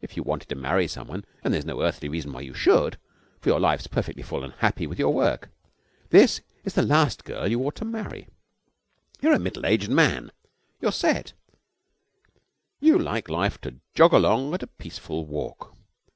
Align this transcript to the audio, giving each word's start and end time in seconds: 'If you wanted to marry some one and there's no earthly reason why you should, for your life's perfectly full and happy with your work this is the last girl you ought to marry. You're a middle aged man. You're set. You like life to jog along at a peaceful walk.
'If 0.00 0.16
you 0.16 0.22
wanted 0.22 0.48
to 0.50 0.54
marry 0.54 0.86
some 0.86 1.08
one 1.08 1.24
and 1.42 1.52
there's 1.52 1.64
no 1.64 1.82
earthly 1.82 2.08
reason 2.08 2.32
why 2.32 2.42
you 2.42 2.54
should, 2.54 2.98
for 3.40 3.48
your 3.48 3.58
life's 3.58 3.88
perfectly 3.88 4.22
full 4.22 4.44
and 4.44 4.52
happy 4.58 4.86
with 4.86 4.96
your 4.96 5.12
work 5.12 5.48
this 6.10 6.40
is 6.62 6.74
the 6.74 6.84
last 6.86 7.24
girl 7.24 7.48
you 7.48 7.60
ought 7.64 7.74
to 7.74 7.84
marry. 7.84 8.28
You're 9.20 9.34
a 9.34 9.40
middle 9.40 9.66
aged 9.66 9.90
man. 9.90 10.30
You're 10.80 10.92
set. 10.92 11.32
You 12.78 12.96
like 12.96 13.28
life 13.28 13.60
to 13.62 13.80
jog 13.92 14.12
along 14.12 14.54
at 14.54 14.62
a 14.62 14.68
peaceful 14.68 15.26
walk. 15.26 15.74